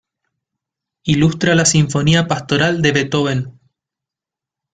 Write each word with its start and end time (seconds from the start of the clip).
Ilustra 1.03 1.53
la 1.53 1.63
Sinfonía 1.63 2.27
pastoral 2.27 2.81
de 2.81 2.91
Beethoven. 2.91 3.59